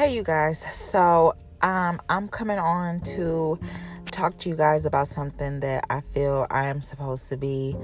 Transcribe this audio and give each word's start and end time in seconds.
Hey, 0.00 0.14
you 0.14 0.22
guys. 0.22 0.64
So, 0.72 1.34
um, 1.60 2.00
I'm 2.08 2.26
coming 2.28 2.58
on 2.58 3.02
to 3.02 3.60
talk 4.10 4.38
to 4.38 4.48
you 4.48 4.56
guys 4.56 4.86
about 4.86 5.08
something 5.08 5.60
that 5.60 5.84
I 5.90 6.00
feel 6.00 6.46
I 6.50 6.68
am 6.68 6.80
supposed 6.80 7.28
to 7.28 7.36
be 7.36 7.76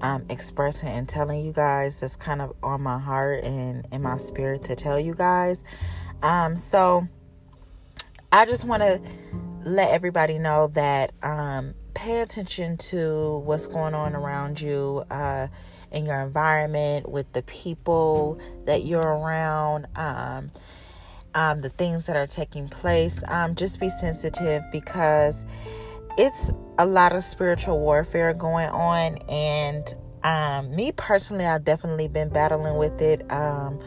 um, 0.00 0.26
expressing 0.28 0.88
and 0.88 1.08
telling 1.08 1.44
you 1.44 1.52
guys 1.52 2.00
that's 2.00 2.16
kind 2.16 2.42
of 2.42 2.52
on 2.64 2.82
my 2.82 2.98
heart 2.98 3.44
and 3.44 3.86
in 3.92 4.02
my 4.02 4.16
spirit 4.16 4.64
to 4.64 4.74
tell 4.74 4.98
you 4.98 5.14
guys. 5.14 5.62
Um, 6.24 6.56
so, 6.56 7.06
I 8.32 8.44
just 8.44 8.64
want 8.64 8.82
to 8.82 9.00
let 9.64 9.92
everybody 9.92 10.38
know 10.38 10.66
that 10.74 11.12
um, 11.22 11.74
pay 11.94 12.22
attention 12.22 12.76
to 12.78 13.40
what's 13.44 13.68
going 13.68 13.94
on 13.94 14.16
around 14.16 14.60
you. 14.60 15.04
Uh, 15.08 15.46
in 15.92 16.06
your 16.06 16.22
environment 16.22 17.06
with 17.06 17.30
the 17.34 17.42
people 17.42 18.40
that 18.64 18.82
you're 18.82 19.02
around 19.02 19.86
um, 19.94 20.50
um, 21.34 21.60
the 21.60 21.70
things 21.70 22.06
that 22.06 22.16
are 22.16 22.26
taking 22.26 22.68
place. 22.68 23.22
Um, 23.28 23.54
just 23.54 23.80
be 23.80 23.88
sensitive 23.88 24.62
because 24.72 25.44
it's 26.18 26.50
a 26.78 26.86
lot 26.86 27.12
of 27.14 27.24
spiritual 27.24 27.80
warfare 27.80 28.34
going 28.34 28.68
on. 28.68 29.18
And 29.28 29.94
um, 30.24 30.74
me 30.74 30.92
personally, 30.92 31.46
I've 31.46 31.64
definitely 31.64 32.08
been 32.08 32.28
battling 32.28 32.76
with 32.76 33.00
it. 33.00 33.30
Um, 33.30 33.80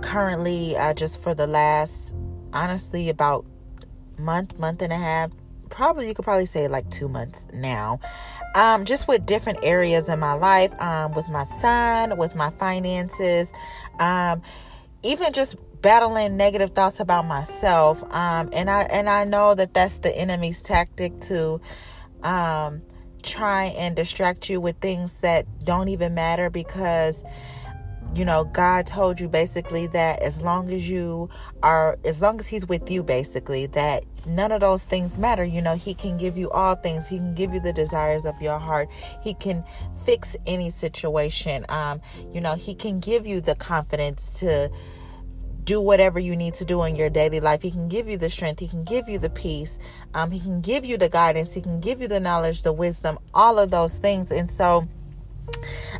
currently, 0.00 0.76
uh, 0.76 0.94
just 0.94 1.20
for 1.20 1.34
the 1.34 1.46
last, 1.46 2.14
honestly, 2.52 3.08
about 3.08 3.44
month, 4.18 4.58
month 4.58 4.82
and 4.82 4.92
a 4.92 4.96
half, 4.96 5.32
probably 5.68 6.08
you 6.08 6.14
could 6.14 6.24
probably 6.24 6.46
say 6.46 6.68
like 6.68 6.88
two 6.90 7.08
months 7.08 7.46
now 7.52 8.00
um, 8.54 8.84
just 8.84 9.06
with 9.06 9.24
different 9.26 9.58
areas 9.62 10.08
in 10.08 10.18
my 10.18 10.32
life 10.32 10.72
um, 10.80 11.14
with 11.14 11.28
my 11.28 11.44
son 11.44 12.16
with 12.16 12.34
my 12.34 12.50
finances 12.52 13.52
um, 14.00 14.42
even 15.02 15.32
just 15.32 15.56
battling 15.82 16.36
negative 16.36 16.70
thoughts 16.70 17.00
about 17.00 17.24
myself 17.24 18.02
um, 18.12 18.48
and 18.52 18.68
i 18.70 18.82
and 18.84 19.08
i 19.08 19.24
know 19.24 19.54
that 19.54 19.74
that's 19.74 19.98
the 19.98 20.16
enemy's 20.16 20.60
tactic 20.60 21.18
to 21.20 21.60
um, 22.22 22.82
try 23.22 23.66
and 23.76 23.94
distract 23.94 24.48
you 24.48 24.60
with 24.60 24.76
things 24.78 25.20
that 25.20 25.46
don't 25.64 25.88
even 25.88 26.14
matter 26.14 26.50
because 26.50 27.22
you 28.14 28.24
know 28.24 28.44
god 28.44 28.86
told 28.86 29.20
you 29.20 29.28
basically 29.28 29.86
that 29.86 30.20
as 30.20 30.40
long 30.40 30.70
as 30.72 30.88
you 30.88 31.28
are 31.62 31.98
as 32.04 32.22
long 32.22 32.40
as 32.40 32.46
he's 32.46 32.66
with 32.66 32.90
you 32.90 33.02
basically 33.02 33.66
that 33.66 34.02
none 34.28 34.52
of 34.52 34.60
those 34.60 34.84
things 34.84 35.18
matter. 35.18 35.44
You 35.44 35.62
know 35.62 35.74
he 35.74 35.94
can 35.94 36.18
give 36.18 36.36
you 36.36 36.50
all 36.50 36.74
things. 36.76 37.08
He 37.08 37.16
can 37.16 37.34
give 37.34 37.52
you 37.52 37.60
the 37.60 37.72
desires 37.72 38.26
of 38.26 38.40
your 38.40 38.58
heart. 38.58 38.88
He 39.22 39.34
can 39.34 39.64
fix 40.04 40.36
any 40.46 40.70
situation. 40.70 41.64
Um 41.68 42.00
you 42.30 42.40
know 42.40 42.54
he 42.54 42.74
can 42.74 43.00
give 43.00 43.26
you 43.26 43.40
the 43.40 43.54
confidence 43.54 44.38
to 44.40 44.70
do 45.68 45.82
whatever 45.82 46.18
you 46.18 46.34
need 46.34 46.54
to 46.54 46.64
do 46.64 46.82
in 46.84 46.96
your 46.96 47.10
daily 47.10 47.40
life. 47.40 47.60
He 47.60 47.70
can 47.70 47.90
give 47.90 48.08
you 48.08 48.16
the 48.16 48.30
strength. 48.30 48.58
He 48.58 48.68
can 48.68 48.84
give 48.84 49.06
you 49.06 49.18
the 49.18 49.28
peace. 49.28 49.78
Um, 50.14 50.30
he 50.30 50.40
can 50.40 50.62
give 50.62 50.82
you 50.82 50.96
the 50.96 51.10
guidance. 51.10 51.52
He 51.52 51.60
can 51.60 51.78
give 51.78 52.00
you 52.00 52.08
the 52.08 52.18
knowledge, 52.18 52.62
the 52.62 52.72
wisdom, 52.72 53.18
all 53.34 53.58
of 53.58 53.70
those 53.70 53.98
things. 53.98 54.32
And 54.32 54.50
so, 54.50 54.88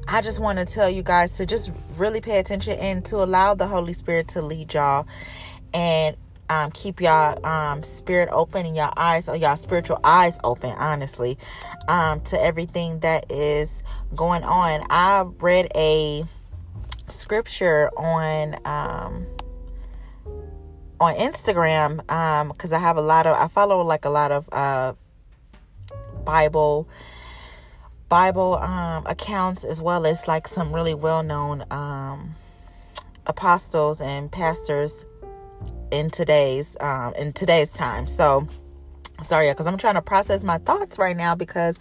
I 0.07 0.23
just 0.23 0.41
want 0.41 0.59
to 0.59 0.65
tell 0.65 0.89
you 0.89 1.03
guys 1.03 1.37
to 1.37 1.45
just 1.45 1.71
really 1.99 2.23
pay 2.23 2.39
attention 2.39 2.79
and 2.79 3.05
to 3.07 3.17
allow 3.17 3.53
the 3.53 3.67
Holy 3.67 3.93
Spirit 3.93 4.29
to 4.29 4.41
lead 4.41 4.73
y'all 4.73 5.07
and 5.75 6.17
um, 6.49 6.71
keep 6.71 7.03
y'all 7.03 7.45
um, 7.45 7.83
spirit 7.83 8.31
open 8.33 8.65
and 8.65 8.75
y'all 8.75 8.95
eyes 8.97 9.29
or 9.29 9.37
y'all 9.37 9.57
spiritual 9.57 10.01
eyes 10.03 10.39
open, 10.45 10.71
honestly, 10.79 11.37
um, 11.89 12.23
to 12.23 12.43
everything 12.43 13.01
that 13.01 13.31
is 13.31 13.83
going 14.17 14.45
on. 14.45 14.83
I 14.89 15.27
read 15.41 15.71
a 15.75 16.25
scripture 17.09 17.91
on 17.99 18.57
um, 18.65 19.27
on 21.01 21.15
Instagram 21.15 21.99
because 22.53 22.73
um, 22.73 22.79
I 22.79 22.81
have 22.81 22.97
a 22.97 23.03
lot 23.03 23.27
of 23.27 23.37
I 23.37 23.49
follow 23.49 23.81
like 23.83 24.05
a 24.05 24.11
lot 24.11 24.33
of 24.33 24.49
uh, 24.53 24.95
Bible 26.25 26.89
Bible 28.09 28.57
um, 28.57 29.05
accounts 29.07 29.65
as 29.65 29.83
well 29.83 30.07
as 30.07 30.27
like 30.27 30.49
some 30.49 30.73
really 30.73 30.95
well 30.95 31.23
known 31.23 31.65
um, 31.71 32.35
apostles 33.27 34.01
and 34.01 34.33
pastors 34.33 35.05
in 35.91 36.11
today's 36.11 36.77
um, 36.81 37.13
in 37.19 37.33
today's 37.33 37.73
time. 37.73 38.07
So 38.07 38.47
sorry, 39.23 39.51
because 39.51 39.67
I'm 39.67 39.79
trying 39.79 39.95
to 39.95 40.03
process 40.03 40.43
my 40.43 40.59
thoughts 40.59 40.99
right 40.99 41.17
now 41.17 41.35
because 41.35 41.79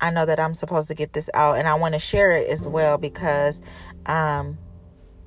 I 0.00 0.10
know 0.10 0.26
that 0.26 0.40
I'm 0.40 0.54
supposed 0.54 0.88
to 0.88 0.94
get 0.94 1.12
this 1.12 1.28
out 1.34 1.58
and 1.58 1.68
I 1.68 1.74
want 1.74 1.94
to 1.94 2.00
share 2.00 2.30
it 2.32 2.48
as 2.48 2.66
well 2.66 2.98
because 2.98 3.60
um, 4.06 4.58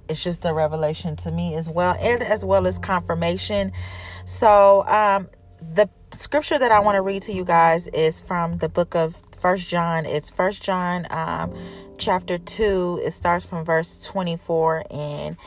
it's 0.10 0.24
just 0.24 0.46
a 0.46 0.54
revelation 0.54 1.16
to 1.18 1.32
me 1.32 1.56
as 1.56 1.70
well 1.70 1.96
and 2.00 2.22
as 2.22 2.44
well 2.44 2.68
as 2.68 2.78
confirmation. 2.78 3.72
So 4.26 4.86
um, 4.88 5.30
the 5.60 5.90
scripture 6.12 6.60
that 6.60 6.72
I 6.72 6.80
want 6.80 6.96
to 6.96 7.02
read 7.02 7.22
to 7.24 7.34
you 7.34 7.46
guys 7.46 7.88
is 7.88 8.22
from 8.22 8.58
the 8.58 8.70
book 8.70 8.96
of 8.96 9.16
First 9.40 9.68
John. 9.68 10.06
It's 10.06 10.30
First 10.30 10.64
John 10.64 11.08
um, 11.10 11.54
chapter 11.98 12.38
two. 12.38 13.00
It 13.04 13.12
starts 13.12 13.46
from 13.46 13.66
verse 13.66 14.06
24 14.06 14.86
and 14.92 15.38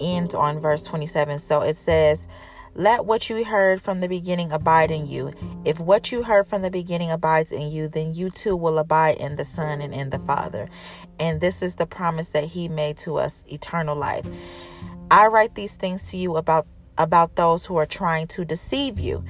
ends 0.00 0.34
on 0.34 0.60
verse 0.60 0.82
27. 0.84 1.38
So 1.38 1.60
it 1.62 1.76
says, 1.76 2.26
let 2.74 3.04
what 3.04 3.28
you 3.28 3.44
heard 3.44 3.80
from 3.80 4.00
the 4.00 4.08
beginning 4.08 4.50
abide 4.50 4.90
in 4.90 5.06
you. 5.06 5.32
If 5.64 5.78
what 5.78 6.10
you 6.10 6.22
heard 6.22 6.46
from 6.46 6.62
the 6.62 6.70
beginning 6.70 7.10
abides 7.10 7.52
in 7.52 7.70
you, 7.70 7.88
then 7.88 8.14
you 8.14 8.30
too 8.30 8.56
will 8.56 8.78
abide 8.78 9.16
in 9.16 9.36
the 9.36 9.44
Son 9.44 9.80
and 9.80 9.92
in 9.92 10.10
the 10.10 10.18
Father. 10.20 10.68
And 11.18 11.40
this 11.40 11.62
is 11.62 11.74
the 11.74 11.86
promise 11.86 12.30
that 12.30 12.44
he 12.44 12.68
made 12.68 12.96
to 12.98 13.16
us, 13.16 13.44
eternal 13.46 13.96
life. 13.96 14.26
I 15.10 15.26
write 15.26 15.54
these 15.54 15.74
things 15.74 16.10
to 16.10 16.16
you 16.16 16.36
about 16.36 16.66
about 16.98 17.36
those 17.36 17.66
who 17.66 17.76
are 17.76 17.86
trying 17.86 18.26
to 18.28 18.44
deceive 18.44 18.98
you. 18.98 19.24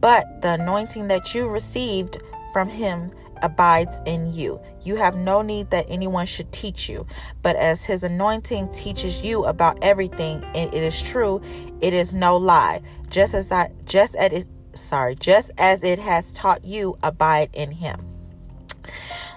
But 0.00 0.42
the 0.42 0.52
anointing 0.52 1.08
that 1.08 1.34
you 1.34 1.48
received 1.48 2.22
from 2.52 2.68
him 2.68 3.12
abides 3.42 4.00
in 4.06 4.32
you. 4.32 4.60
You 4.82 4.96
have 4.96 5.16
no 5.16 5.42
need 5.42 5.70
that 5.70 5.86
anyone 5.88 6.26
should 6.26 6.52
teach 6.52 6.88
you, 6.88 7.06
but 7.42 7.56
as 7.56 7.84
his 7.84 8.02
anointing 8.02 8.70
teaches 8.72 9.22
you 9.22 9.44
about 9.44 9.78
everything, 9.82 10.44
and 10.54 10.72
it 10.72 10.82
is 10.82 11.00
true, 11.02 11.40
it 11.80 11.92
is 11.92 12.14
no 12.14 12.36
lie. 12.36 12.80
Just 13.10 13.34
as 13.34 13.50
I 13.50 13.70
just 13.84 14.14
as 14.14 14.32
it 14.32 14.46
sorry, 14.74 15.14
just 15.14 15.50
as 15.58 15.82
it 15.82 15.98
has 15.98 16.32
taught 16.32 16.64
you, 16.64 16.96
abide 17.02 17.50
in 17.52 17.70
him. 17.70 18.00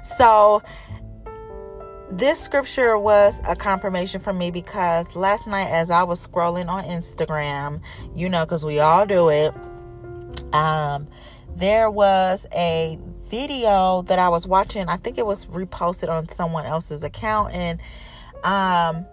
So 0.01 0.61
this 2.11 2.39
scripture 2.39 2.97
was 2.97 3.39
a 3.47 3.55
confirmation 3.55 4.19
for 4.19 4.33
me 4.33 4.51
because 4.51 5.15
last 5.15 5.47
night 5.47 5.69
as 5.69 5.91
I 5.91 6.03
was 6.03 6.25
scrolling 6.25 6.67
on 6.67 6.83
Instagram, 6.85 7.81
you 8.15 8.29
know, 8.29 8.45
because 8.45 8.65
we 8.65 8.79
all 8.79 9.05
do 9.05 9.29
it, 9.29 9.53
um, 10.53 11.07
there 11.55 11.91
was 11.91 12.45
a 12.53 12.97
video 13.29 14.03
that 14.03 14.19
I 14.19 14.29
was 14.29 14.47
watching. 14.47 14.87
I 14.87 14.97
think 14.97 15.17
it 15.17 15.25
was 15.25 15.45
reposted 15.45 16.09
on 16.09 16.27
someone 16.29 16.65
else's 16.65 17.03
account, 17.03 17.53
and 17.53 17.79
um, 18.43 19.05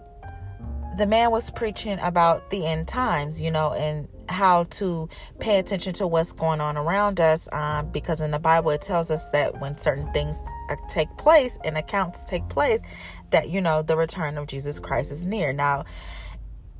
the 0.97 1.05
man 1.05 1.31
was 1.31 1.49
preaching 1.51 1.99
about 2.01 2.49
the 2.49 2.65
end 2.65 2.87
times, 2.87 3.39
you 3.39 3.51
know, 3.51 3.73
and 3.73 4.07
how 4.29 4.65
to 4.65 5.07
pay 5.39 5.59
attention 5.59 5.93
to 5.93 6.07
what's 6.07 6.31
going 6.31 6.59
on 6.59 6.75
around 6.75 7.19
us. 7.19 7.47
Um, 7.53 7.89
because 7.91 8.19
in 8.19 8.31
the 8.31 8.39
Bible, 8.39 8.71
it 8.71 8.81
tells 8.81 9.09
us 9.11 9.29
that 9.31 9.61
when 9.61 9.77
certain 9.77 10.11
things 10.11 10.37
uh, 10.69 10.75
take 10.89 11.09
place 11.17 11.57
and 11.63 11.77
accounts 11.77 12.25
take 12.25 12.47
place, 12.49 12.81
that 13.29 13.49
you 13.49 13.61
know 13.61 13.81
the 13.81 13.95
return 13.95 14.37
of 14.37 14.47
Jesus 14.47 14.79
Christ 14.79 15.11
is 15.11 15.25
near. 15.25 15.53
Now, 15.53 15.85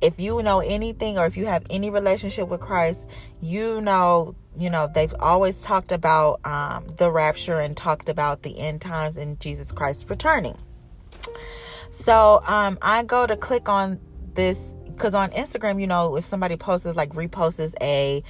if 0.00 0.18
you 0.20 0.42
know 0.42 0.60
anything 0.60 1.18
or 1.18 1.26
if 1.26 1.36
you 1.36 1.46
have 1.46 1.64
any 1.70 1.90
relationship 1.90 2.48
with 2.48 2.60
Christ, 2.60 3.08
you 3.40 3.80
know, 3.80 4.34
you 4.58 4.70
know, 4.70 4.88
they've 4.92 5.14
always 5.20 5.62
talked 5.62 5.92
about 5.92 6.40
um, 6.44 6.84
the 6.96 7.10
rapture 7.10 7.60
and 7.60 7.76
talked 7.76 8.08
about 8.08 8.42
the 8.42 8.58
end 8.58 8.80
times 8.80 9.16
and 9.16 9.38
Jesus 9.40 9.72
Christ 9.72 10.10
returning. 10.10 10.58
So 11.90 12.42
um, 12.46 12.78
I 12.82 13.02
go 13.04 13.26
to 13.26 13.36
click 13.36 13.68
on 13.68 14.00
this 14.34 14.74
because 14.84 15.14
on 15.14 15.30
Instagram, 15.30 15.80
you 15.80 15.86
know, 15.86 16.16
if 16.16 16.24
somebody 16.24 16.56
posts 16.56 16.86
like 16.96 17.10
reposts 17.10 17.74
a 17.80 18.22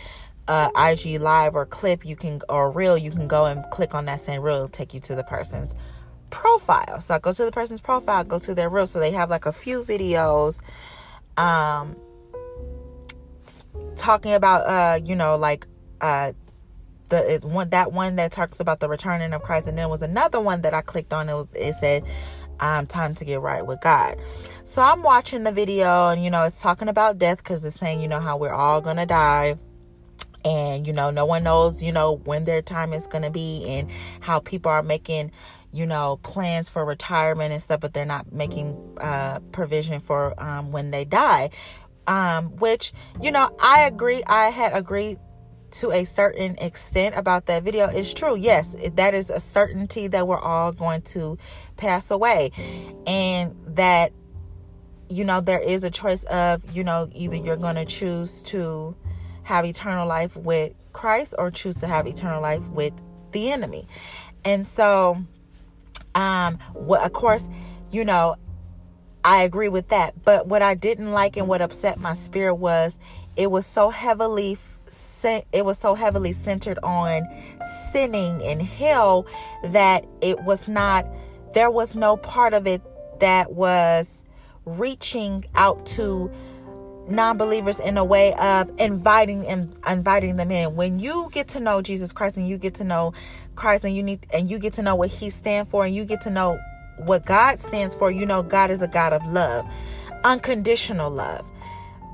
uh, 0.49 0.71
IG 0.77 1.21
live 1.21 1.55
or 1.55 1.67
clip, 1.67 2.05
you 2.05 2.17
can 2.17 2.41
or 2.49 2.71
reel, 2.71 2.97
you 2.97 3.11
can 3.11 3.29
go 3.29 3.47
and 3.47 3.65
click 3.71 3.95
on 3.95 4.07
that 4.07 4.21
same 4.21 4.43
reel, 4.43 4.69
take 4.69 4.95
you 4.95 5.01
to 5.01 5.15
the 5.15 5.25
person's 5.25 5.77
profile. 6.31 7.01
So 7.01 7.15
I 7.15 7.19
go 7.19 7.33
to 7.33 7.45
the 7.45 7.53
person's 7.53 7.81
profile, 7.81 8.25
go 8.25 8.39
to 8.39 8.55
their 8.55 8.69
reel, 8.69 8.87
so 8.87 9.01
they 9.01 9.13
have 9.13 9.31
like 9.31 9.47
a 9.47 9.53
few 9.53 9.83
videos 9.83 10.61
um 11.37 11.97
talking 13.97 14.33
about 14.33 14.67
uh 14.67 15.01
you 15.05 15.15
know 15.15 15.37
like 15.37 15.67
uh 16.01 16.33
the 17.09 17.41
one 17.43 17.71
that 17.71 17.93
one 17.93 18.17
that 18.17 18.33
talks 18.33 18.61
about 18.61 18.81
the 18.81 18.89
returning 18.89 19.33
of 19.33 19.43
Christ 19.43 19.67
and 19.67 19.79
then 19.79 19.89
was 19.89 20.03
another 20.03 20.41
one 20.41 20.63
that 20.63 20.75
I 20.75 20.83
clicked 20.83 21.13
on 21.13 21.29
it 21.29 21.35
was 21.35 21.49
it 21.55 21.75
said 21.75 22.05
um 22.61 22.87
time 22.87 23.15
to 23.17 23.25
get 23.25 23.41
right 23.41 23.67
with 23.67 23.81
God. 23.81 24.17
So 24.65 24.83
I'm 24.83 25.03
watching 25.03 25.45
the 25.45 25.53
video 25.53 26.11
and 26.11 26.23
you 26.23 26.31
know 26.31 26.45
it's 26.45 26.61
talking 26.61 26.89
about 26.89 27.19
death 27.19 27.43
cuz 27.45 27.65
it's 27.65 27.79
saying 27.79 28.01
you 28.01 28.09
know 28.09 28.21
how 28.21 28.37
we're 28.37 28.53
all 28.53 28.83
to 28.99 29.07
die 29.07 29.57
and 30.45 30.87
you 30.87 30.93
know 30.93 31.11
no 31.11 31.27
one 31.27 31.43
knows 31.43 31.83
you 31.83 31.93
know 31.93 32.17
when 32.25 32.45
their 32.45 32.63
time 32.63 32.93
is 32.93 33.07
to 33.25 33.31
be 33.31 33.67
and 33.69 33.91
how 34.21 34.39
people 34.39 34.71
are 34.71 34.83
making 34.83 35.31
you 35.73 35.87
know 35.87 36.19
plans 36.23 36.69
for 36.69 36.85
retirement 36.85 37.53
and 37.53 37.63
stuff 37.63 37.81
but 37.81 37.93
they're 37.95 38.07
not 38.07 38.33
making 38.33 38.77
uh, 39.01 39.39
provision 39.53 40.01
for 40.01 40.35
um, 40.39 40.73
when 40.73 40.91
they 40.91 41.05
die 41.05 41.51
Um, 42.09 42.57
which, 42.57 42.93
you 43.21 43.31
know, 43.31 43.51
I 43.61 43.81
agree. 43.83 44.23
I 44.27 44.49
had 44.49 44.73
agreed 44.73 45.19
to 45.71 45.91
a 45.91 46.05
certain 46.05 46.57
extent 46.57 47.17
about 47.17 47.47
that 47.47 47.63
video 47.63 47.87
is 47.87 48.13
true. 48.15 48.37
Yes, 48.37 48.75
that 48.95 49.15
is 49.15 49.31
a 49.31 49.41
certainty 49.41 50.07
that 50.09 50.27
we're 50.27 50.39
all 50.39 50.73
going 50.73 51.03
to 51.03 51.39
pass 51.77 52.11
away. 52.11 52.53
And 53.07 53.55
that, 53.75 54.13
you 55.09 55.25
know, 55.25 55.41
there 55.41 55.61
is 55.61 55.85
a 55.85 55.91
choice 55.91 56.25
of, 56.25 56.63
you 56.75 56.85
know, 56.85 57.09
either 57.15 57.37
you're 57.37 57.57
going 57.57 57.77
to 57.77 57.85
choose 57.85 58.43
to 58.45 58.97
have 59.43 59.65
eternal 59.65 60.07
life 60.07 60.37
with 60.37 60.73
Christ 60.93 61.35
or 61.39 61.51
choose 61.51 61.77
to 61.77 61.87
have 61.87 62.07
eternal 62.07 62.43
life 62.43 62.67
with 62.69 62.93
the 63.33 63.51
enemy. 63.51 63.87
And 64.45 64.67
so, 64.67 65.19
um, 66.15 66.59
what, 66.73 67.03
of 67.03 67.13
course, 67.13 67.49
you 67.91 68.05
know, 68.05 68.37
I 69.25 69.43
agree 69.43 69.69
with 69.69 69.89
that. 69.89 70.23
But 70.23 70.47
what 70.47 70.63
I 70.63 70.75
didn't 70.75 71.13
like 71.13 71.37
and 71.37 71.49
what 71.49 71.61
upset 71.61 71.99
my 71.99 72.15
spirit 72.15 72.55
was 72.55 72.99
it 73.37 73.51
was 73.51 73.67
so 73.67 73.91
heavily 73.91 74.59
it 75.53 75.65
was 75.65 75.79
so 75.79 75.95
heavily 75.95 76.33
centered 76.33 76.79
on 76.83 77.27
sinning 77.93 78.43
and 78.43 78.63
hell 78.63 79.27
that 79.65 80.05
it 80.21 80.43
was 80.45 80.69
not 80.69 81.07
there 81.55 81.71
was 81.71 81.97
no 81.97 82.17
part 82.17 82.55
of 82.55 82.67
it 82.67 82.83
that 83.21 83.53
was 83.53 84.25
reaching 84.65 85.45
out 85.55 85.85
to 85.87 86.31
non-believers 87.09 87.81
in 87.81 87.97
a 87.97 88.05
way 88.05 88.35
of 88.35 88.71
inviting 88.79 89.47
and 89.47 89.75
inviting 89.89 90.37
them 90.37 90.51
in. 90.51 90.77
When 90.77 90.99
you 90.99 91.31
get 91.33 91.49
to 91.49 91.61
know 91.61 91.81
jesus 91.81 92.13
christ 92.13 92.37
and 92.37 92.47
you 92.47 92.59
get 92.59 92.75
to 92.75 92.85
know 92.85 93.13
christ 93.55 93.85
and 93.85 93.97
you 93.97 94.03
need 94.03 94.27
and 94.33 94.51
you 94.51 94.59
get 94.59 94.75
to 94.75 94.83
know 94.83 94.95
what 94.95 95.09
he 95.09 95.31
stands 95.31 95.71
for 95.71 95.87
and 95.87 95.95
you 95.95 96.05
get 96.05 96.21
to 96.23 96.31
know 96.31 96.59
what 96.99 97.25
god 97.25 97.59
stands 97.59 97.95
for 97.95 98.11
you 98.11 98.27
know 98.27 98.43
god 98.43 98.71
is 98.71 98.83
a 98.83 98.89
god 98.89 99.13
of 99.13 99.25
love 99.27 99.65
unconditional 100.25 101.11
love. 101.11 101.49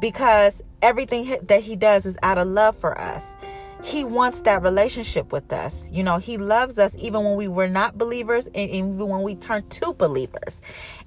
Because 0.00 0.62
everything 0.84 1.34
that 1.46 1.62
he 1.62 1.74
does 1.76 2.04
is 2.04 2.16
out 2.22 2.36
of 2.36 2.46
love 2.46 2.76
for 2.76 2.96
us. 2.98 3.36
He 3.82 4.04
wants 4.04 4.42
that 4.42 4.62
relationship 4.62 5.32
with 5.32 5.52
us. 5.52 5.88
You 5.90 6.02
know, 6.02 6.18
he 6.18 6.36
loves 6.38 6.78
us 6.78 6.94
even 6.98 7.24
when 7.24 7.36
we 7.36 7.48
were 7.48 7.68
not 7.68 7.98
believers 7.98 8.46
and 8.54 8.70
even 8.70 8.96
when 8.96 9.22
we 9.22 9.34
turned 9.34 9.70
to 9.70 9.94
believers. 9.94 10.60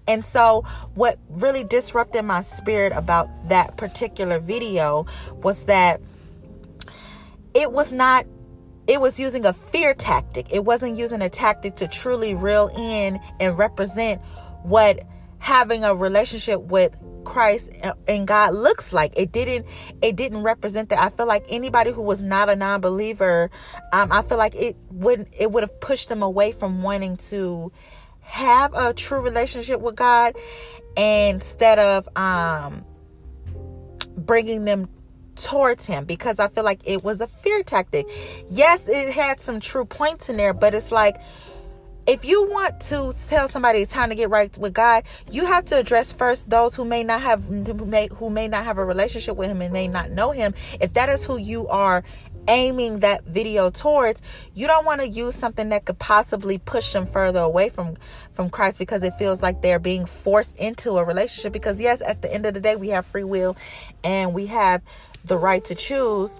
And 0.07 0.25
so, 0.25 0.63
what 0.95 1.19
really 1.29 1.63
disrupted 1.63 2.25
my 2.25 2.41
spirit 2.41 2.91
about 2.93 3.29
that 3.49 3.77
particular 3.77 4.39
video 4.39 5.05
was 5.43 5.63
that 5.65 6.01
it 7.53 7.71
was 7.71 7.91
not 7.91 8.25
it 8.87 9.01
was 9.01 9.19
using 9.19 9.45
a 9.45 9.51
fear 9.51 9.93
tactic. 9.93 10.53
It 10.53 10.63
wasn't 10.63 10.97
using 10.97 11.21
a 11.21 11.29
tactic 11.29 11.75
to 11.77 11.87
truly 11.87 12.33
reel 12.33 12.69
in 12.77 13.19
and 13.39 13.57
represent 13.57 14.21
what 14.63 15.01
having 15.39 15.83
a 15.83 15.93
relationship 15.93 16.61
with 16.61 16.97
Christ 17.27 17.69
and 18.07 18.25
God 18.25 18.53
looks 18.53 18.93
like. 18.93 19.13
It 19.17 19.33
didn't 19.33 19.65
it 20.01 20.15
didn't 20.15 20.43
represent 20.43 20.89
that. 20.89 20.99
I 20.99 21.09
feel 21.09 21.27
like 21.27 21.45
anybody 21.49 21.91
who 21.91 22.01
was 22.01 22.21
not 22.21 22.47
a 22.47 22.55
non-believer, 22.55 23.51
um, 23.91 24.11
I 24.11 24.21
feel 24.21 24.37
like 24.37 24.55
it 24.55 24.77
wouldn't 24.89 25.27
it 25.37 25.51
would 25.51 25.61
have 25.61 25.79
pushed 25.81 26.07
them 26.07 26.23
away 26.23 26.53
from 26.53 26.81
wanting 26.81 27.17
to 27.17 27.71
have 28.21 28.73
a 28.73 28.93
true 28.93 29.19
relationship 29.19 29.81
with 29.81 29.95
God 29.95 30.35
instead 30.95 31.79
of 31.79 32.07
um 32.15 32.85
bringing 34.15 34.63
them 34.63 34.89
towards 35.35 35.85
him 35.85 36.05
because 36.05 36.39
I 36.39 36.47
feel 36.47 36.63
like 36.63 36.81
it 36.85 37.03
was 37.03 37.19
a 37.19 37.27
fear 37.27 37.61
tactic. 37.61 38.07
Yes, 38.49 38.87
it 38.87 39.11
had 39.13 39.41
some 39.41 39.59
true 39.59 39.85
points 39.85 40.29
in 40.29 40.37
there, 40.37 40.53
but 40.53 40.73
it's 40.73 40.91
like 40.91 41.17
if 42.07 42.23
you 42.23 42.47
want 42.49 42.79
to 42.79 43.13
tell 43.27 43.49
somebody 43.49 43.79
it's 43.79 43.91
time 43.91 44.09
to 44.09 44.15
get 44.15 44.29
right 44.29 44.57
with 44.57 44.73
God, 44.73 45.03
you 45.29 45.45
have 45.45 45.65
to 45.65 45.77
address 45.77 46.13
first 46.13 46.49
those 46.49 46.73
who 46.73 46.85
may 46.85 47.03
not 47.03 47.21
have 47.21 47.43
who 47.43 47.73
may, 47.85 48.07
who 48.07 48.29
may 48.29 48.47
not 48.47 48.63
have 48.63 48.77
a 48.77 48.85
relationship 48.85 49.35
with 49.35 49.49
him 49.49 49.61
and 49.61 49.73
may 49.73 49.89
not 49.89 50.09
know 50.09 50.31
him. 50.31 50.55
If 50.79 50.93
that 50.93 51.09
is 51.09 51.25
who 51.25 51.37
you 51.37 51.67
are 51.67 52.03
aiming 52.47 52.99
that 52.99 53.25
video 53.25 53.69
towards, 53.69 54.21
you 54.55 54.67
don't 54.67 54.85
want 54.85 55.01
to 55.01 55.07
use 55.07 55.35
something 55.35 55.67
that 55.69 55.83
could 55.83 55.99
possibly 55.99 56.57
push 56.57 56.93
them 56.93 57.05
further 57.05 57.41
away 57.41 57.67
from 57.67 57.97
from 58.31 58.49
Christ 58.49 58.79
because 58.79 59.03
it 59.03 59.13
feels 59.19 59.41
like 59.41 59.61
they're 59.61 59.77
being 59.77 60.05
forced 60.05 60.55
into 60.55 60.97
a 60.97 61.03
relationship 61.03 61.51
because 61.51 61.79
yes, 61.81 62.01
at 62.01 62.21
the 62.21 62.33
end 62.33 62.45
of 62.45 62.53
the 62.53 62.61
day 62.61 62.77
we 62.77 62.87
have 62.89 63.05
free 63.05 63.25
will 63.25 63.57
and 64.05 64.33
we 64.33 64.45
have 64.45 64.81
the 65.25 65.37
right 65.37 65.63
to 65.65 65.75
choose 65.75 66.39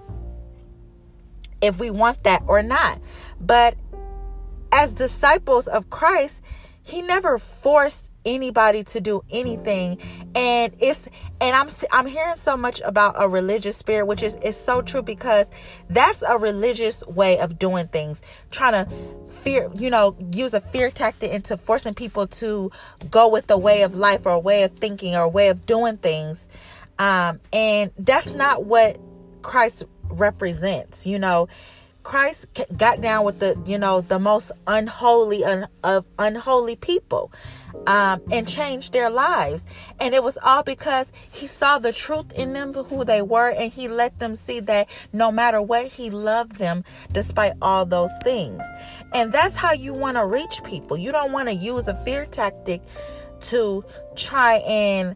if 1.60 1.78
we 1.78 1.90
want 1.90 2.22
that 2.22 2.42
or 2.46 2.62
not. 2.62 3.00
But 3.40 3.76
as 4.72 4.92
disciples 4.92 5.66
of 5.66 5.90
Christ, 5.90 6.40
he 6.82 7.02
never 7.02 7.38
forced 7.38 8.10
anybody 8.24 8.84
to 8.84 9.00
do 9.00 9.22
anything. 9.30 9.98
And 10.34 10.74
it's 10.80 11.08
and 11.40 11.56
I'm 11.56 11.68
I'm 11.92 12.06
hearing 12.06 12.36
so 12.36 12.56
much 12.56 12.80
about 12.84 13.14
a 13.18 13.28
religious 13.28 13.76
spirit 13.76 14.06
which 14.06 14.22
is 14.22 14.34
is 14.36 14.56
so 14.56 14.82
true 14.82 15.02
because 15.02 15.50
that's 15.88 16.22
a 16.22 16.38
religious 16.38 17.04
way 17.06 17.38
of 17.38 17.58
doing 17.58 17.88
things 17.88 18.22
trying 18.50 18.72
to 18.72 18.90
fear 19.42 19.70
you 19.74 19.88
know 19.90 20.16
use 20.32 20.52
a 20.52 20.60
fear 20.60 20.90
tactic 20.90 21.30
into 21.30 21.56
forcing 21.56 21.94
people 21.94 22.26
to 22.26 22.70
go 23.10 23.28
with 23.28 23.46
the 23.46 23.58
way 23.58 23.82
of 23.82 23.94
life 23.94 24.26
or 24.26 24.32
a 24.32 24.38
way 24.38 24.62
of 24.62 24.72
thinking 24.72 25.14
or 25.14 25.22
a 25.22 25.28
way 25.28 25.48
of 25.48 25.66
doing 25.66 25.96
things. 25.96 26.48
Um 26.98 27.40
and 27.52 27.92
that's 27.98 28.32
not 28.32 28.64
what 28.64 28.98
Christ 29.42 29.84
represents 30.10 31.06
you 31.06 31.18
know 31.18 31.48
Christ 32.08 32.46
got 32.78 33.02
down 33.02 33.26
with 33.26 33.38
the, 33.38 33.54
you 33.66 33.76
know, 33.76 34.00
the 34.00 34.18
most 34.18 34.50
unholy 34.66 35.44
un, 35.44 35.68
of 35.84 36.06
unholy 36.18 36.74
people 36.74 37.30
um, 37.86 38.22
and 38.32 38.48
changed 38.48 38.94
their 38.94 39.10
lives. 39.10 39.62
And 40.00 40.14
it 40.14 40.22
was 40.22 40.38
all 40.42 40.62
because 40.62 41.12
he 41.30 41.46
saw 41.46 41.78
the 41.78 41.92
truth 41.92 42.32
in 42.32 42.54
them, 42.54 42.72
who 42.72 43.04
they 43.04 43.20
were, 43.20 43.50
and 43.50 43.70
he 43.70 43.88
let 43.88 44.20
them 44.20 44.36
see 44.36 44.58
that 44.60 44.88
no 45.12 45.30
matter 45.30 45.60
what, 45.60 45.88
he 45.88 46.08
loved 46.08 46.56
them 46.56 46.82
despite 47.12 47.52
all 47.60 47.84
those 47.84 48.12
things. 48.24 48.62
And 49.12 49.30
that's 49.30 49.56
how 49.56 49.72
you 49.72 49.92
want 49.92 50.16
to 50.16 50.24
reach 50.24 50.64
people. 50.64 50.96
You 50.96 51.12
don't 51.12 51.30
want 51.30 51.50
to 51.50 51.54
use 51.54 51.88
a 51.88 52.04
fear 52.04 52.24
tactic 52.24 52.80
to 53.40 53.84
try 54.16 54.62
and 54.66 55.14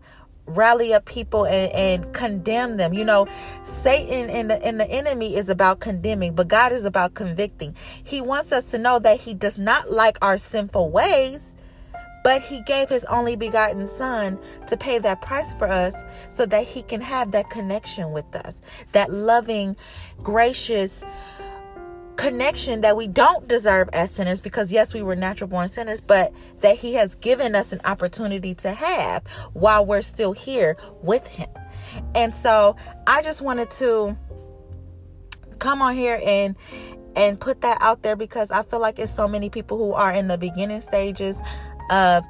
rally 0.55 0.95
up 0.95 1.05
people 1.05 1.47
and, 1.47 1.73
and 1.73 2.15
condemn 2.15 2.77
them. 2.77 2.95
You 2.95 3.05
know, 3.05 3.27
Satan 3.63 4.31
and 4.31 4.51
the, 4.51 4.65
and 4.65 4.79
the 4.79 4.91
enemy 4.91 5.37
is 5.37 5.49
about 5.49 5.81
condemning, 5.81 6.35
but 6.35 6.49
God 6.49 6.73
is 6.73 6.85
about 6.85 7.15
convicting. 7.15 7.75
He 8.03 8.21
wants 8.21 8.53
us 8.53 8.71
to 8.71 8.79
know 8.79 8.99
that 9.01 9.21
He 9.21 9.35
does 9.35 9.59
not 9.59 9.91
like 9.91 10.19
our 10.23 10.39
sinful 10.39 10.91
ways, 10.91 11.57
but 12.25 12.43
He 12.43 12.63
gave 12.63 12.89
His 12.89 13.05
only 13.07 13.37
begotten 13.37 13.87
Son 13.87 14.39
to 14.67 14.77
pay 14.77 14.99
that 14.99 15.23
price 15.23 15.53
for 15.55 15.67
us 15.67 15.95
so 16.31 16.47
that 16.47 16.67
He 16.67 16.83
can 16.83 17.01
have 17.01 17.33
that 17.33 17.51
connection 17.51 18.13
with 18.13 18.35
us, 18.35 18.61
that 18.93 19.13
loving, 19.13 19.77
gracious, 20.23 21.05
connection 22.17 22.83
that 22.83 22.97
we 22.97 23.07
don't 23.07 23.49
deserve 23.49 23.89
as 23.93 24.11
sinners 24.11 24.41
because 24.41 24.71
yes 24.71 24.93
we 24.93 25.03
were 25.03 25.17
natural 25.17 25.49
born 25.49 25.69
sinners 25.69 26.01
but 26.01 26.33
that 26.61 26.77
he 26.77 26.95
has 26.95 27.15
given 27.17 27.55
us 27.55 27.73
an 27.73 27.81
opportunity 27.85 28.55
to 28.55 28.71
have 28.71 29.27
while 29.55 29.85
we're 29.85 30.03
still 30.03 30.33
here 30.33 30.77
with 31.03 31.27
him. 31.27 31.49
And 32.15 32.35
so 32.35 32.77
i 33.07 33.23
just 33.23 33.43
wanted 33.43 33.71
to 33.73 34.17
come 35.59 35.81
on 35.81 35.95
here 35.95 36.21
and 36.25 36.57
and 37.15 37.39
put 37.39 37.61
that 37.61 37.79
out 37.81 38.03
there 38.03 38.17
because 38.17 38.51
i 38.51 38.63
feel 38.63 38.81
like 38.81 38.99
it's 38.99 39.15
so 39.15 39.29
many 39.29 39.49
people 39.49 39.79
who 39.79 39.93
are 39.93 40.13
in 40.13 40.29
the 40.29 40.39
beginning 40.39 40.81
stages 40.81 41.41
of 41.91 42.25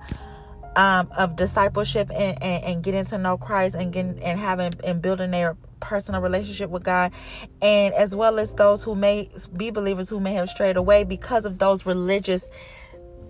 um, 0.77 1.09
of 1.17 1.37
discipleship 1.37 2.11
and, 2.11 2.43
and, 2.43 2.65
and 2.65 2.83
getting 2.83 3.05
to 3.07 3.19
know 3.19 3.37
Christ 3.37 3.75
and 3.75 3.93
getting 3.93 4.23
and 4.23 4.39
having 4.39 4.73
and 4.85 5.03
building 5.03 5.31
their 5.31 5.57
personal 5.81 6.21
relationship 6.21 6.71
with 6.71 6.85
God, 6.85 7.13
and 7.61 7.93
as 7.95 8.15
well 8.15 8.39
as 8.39 8.55
those 8.55 8.83
who 8.85 8.95
may 8.95 9.29
be 9.57 9.71
believers 9.71 10.09
who 10.09 10.21
may 10.21 10.35
have 10.35 10.49
strayed 10.49 10.77
away 10.77 11.05
because 11.05 11.45
of 11.45 11.59
those 11.59 11.85
religious 11.85 12.51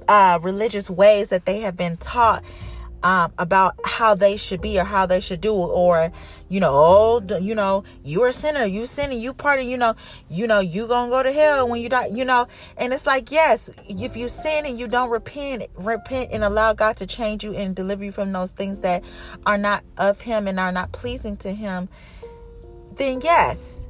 uh, 0.08 0.38
religious 0.42 0.90
ways 0.90 1.28
that 1.28 1.46
they 1.46 1.60
have 1.60 1.76
been 1.76 1.96
taught 1.96 2.44
um, 3.02 3.32
about 3.38 3.74
how 3.84 4.14
they 4.14 4.36
should 4.36 4.60
be 4.60 4.78
or 4.78 4.84
how 4.84 5.06
they 5.06 5.20
should 5.20 5.40
do, 5.40 5.54
or 5.54 6.12
you 6.48 6.60
know, 6.60 6.70
oh, 6.72 7.38
you 7.40 7.54
know, 7.54 7.84
you 8.04 8.22
are 8.22 8.28
a 8.28 8.32
sinner, 8.32 8.64
you 8.64 8.86
sinning, 8.86 9.20
you 9.20 9.32
pardon, 9.32 9.68
you 9.68 9.76
know, 9.76 9.94
you 10.30 10.46
know, 10.46 10.60
you 10.60 10.86
gonna 10.86 11.10
go 11.10 11.22
to 11.22 11.32
hell 11.32 11.68
when 11.68 11.80
you 11.80 11.88
die, 11.88 12.06
you 12.06 12.24
know, 12.24 12.46
and 12.76 12.92
it's 12.92 13.06
like 13.06 13.30
yes, 13.30 13.70
if 13.88 14.16
you 14.16 14.28
sin 14.28 14.66
and 14.66 14.78
you 14.78 14.88
don't 14.88 15.10
repent, 15.10 15.64
repent 15.74 16.30
and 16.32 16.44
allow 16.44 16.72
God 16.72 16.96
to 16.98 17.06
change 17.06 17.44
you 17.44 17.54
and 17.54 17.74
deliver 17.74 18.04
you 18.04 18.12
from 18.12 18.32
those 18.32 18.52
things 18.52 18.80
that 18.80 19.02
are 19.46 19.58
not 19.58 19.84
of 19.96 20.20
Him 20.20 20.46
and 20.46 20.60
are 20.60 20.72
not 20.72 20.92
pleasing 20.92 21.36
to 21.38 21.52
Him 21.52 21.88
then 22.96 23.20
yes, 23.22 23.88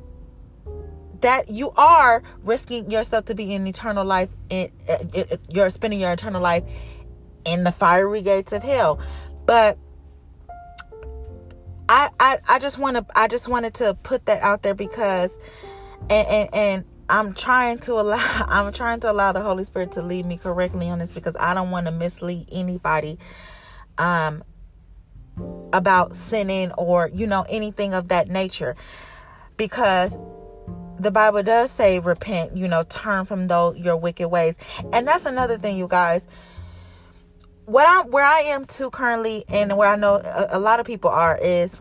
that 1.20 1.48
you 1.48 1.70
are 1.76 2.22
risking 2.42 2.90
yourself 2.90 3.26
to 3.26 3.34
be 3.34 3.54
in 3.54 3.66
eternal 3.66 4.04
life. 4.04 4.28
In, 4.50 4.70
uh, 4.88 4.92
uh, 4.92 5.24
uh, 5.32 5.36
you're 5.48 5.70
spending 5.70 6.00
your 6.00 6.12
eternal 6.12 6.40
life 6.40 6.64
in 7.44 7.64
the 7.64 7.72
fiery 7.72 8.22
gates 8.22 8.52
of 8.52 8.62
hell. 8.62 9.00
But 9.46 9.78
I, 11.88 12.10
I, 12.18 12.38
I 12.48 12.58
just 12.58 12.78
want 12.78 12.96
to, 12.96 13.06
I 13.14 13.28
just 13.28 13.48
wanted 13.48 13.74
to 13.74 13.94
put 14.02 14.26
that 14.26 14.42
out 14.42 14.62
there 14.62 14.74
because, 14.74 15.36
and, 16.08 16.28
and, 16.28 16.54
and 16.54 16.84
I'm 17.08 17.34
trying 17.34 17.78
to 17.80 17.94
allow, 17.94 18.18
I'm 18.48 18.72
trying 18.72 19.00
to 19.00 19.10
allow 19.10 19.32
the 19.32 19.42
Holy 19.42 19.64
Spirit 19.64 19.92
to 19.92 20.02
lead 20.02 20.26
me 20.26 20.36
correctly 20.36 20.88
on 20.88 20.98
this 20.98 21.12
because 21.12 21.36
I 21.38 21.54
don't 21.54 21.70
want 21.70 21.86
to 21.86 21.92
mislead 21.92 22.48
anybody. 22.52 23.18
Um, 23.98 24.42
about 25.72 26.14
sinning 26.14 26.70
or 26.72 27.10
you 27.12 27.26
know 27.26 27.44
anything 27.48 27.94
of 27.94 28.08
that 28.08 28.28
nature 28.28 28.76
because 29.56 30.18
the 30.98 31.10
bible 31.10 31.42
does 31.42 31.70
say 31.70 31.98
repent 31.98 32.56
you 32.56 32.68
know 32.68 32.84
turn 32.84 33.24
from 33.24 33.48
those 33.48 33.76
your 33.78 33.96
wicked 33.96 34.28
ways 34.28 34.58
and 34.92 35.08
that's 35.08 35.24
another 35.24 35.56
thing 35.56 35.76
you 35.76 35.88
guys 35.88 36.26
what 37.72 37.86
i'm 37.88 38.10
where 38.10 38.24
i 38.24 38.40
am 38.40 38.66
too 38.66 38.90
currently 38.90 39.44
and 39.48 39.76
where 39.76 39.88
i 39.88 39.96
know 39.96 40.16
a, 40.16 40.48
a 40.52 40.58
lot 40.58 40.78
of 40.78 40.86
people 40.86 41.08
are 41.10 41.38
is 41.42 41.80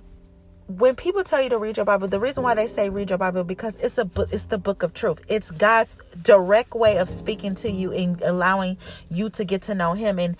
when 0.78 0.96
people 0.96 1.24
tell 1.24 1.42
you 1.42 1.50
to 1.50 1.58
read 1.58 1.76
your 1.76 1.86
Bible, 1.86 2.08
the 2.08 2.20
reason 2.20 2.44
why 2.44 2.56
they 2.56 2.68
say 2.68 2.90
read 2.90 3.10
your 3.10 3.18
Bible 3.18 3.44
because 3.44 3.76
it's 3.78 3.98
a 3.98 4.06
book, 4.06 4.30
it's 4.32 4.46
the 4.46 4.58
book 4.58 4.84
of 4.84 4.94
truth. 4.94 5.20
It's 5.28 5.52
God's 5.52 5.98
direct 6.22 6.74
way 6.76 6.98
of 6.98 7.10
speaking 7.10 7.56
to 7.56 7.70
you 7.70 7.92
and 7.92 8.22
allowing 8.22 8.78
you 9.10 9.30
to 9.32 9.44
get 9.44 9.64
to 9.64 9.76
know 9.76 9.94
Him 9.94 10.20
and 10.20 10.38